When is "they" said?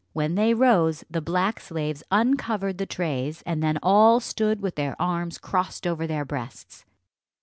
0.33-0.55